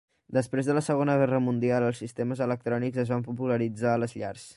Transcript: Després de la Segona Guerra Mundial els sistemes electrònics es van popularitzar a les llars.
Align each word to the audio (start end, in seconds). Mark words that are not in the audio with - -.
Després 0.35 0.69
de 0.69 0.75
la 0.77 0.81
Segona 0.85 1.17
Guerra 1.23 1.41
Mundial 1.49 1.85
els 1.89 2.01
sistemes 2.03 2.41
electrònics 2.47 3.03
es 3.05 3.13
van 3.15 3.27
popularitzar 3.29 3.93
a 3.93 4.01
les 4.05 4.17
llars. 4.23 4.49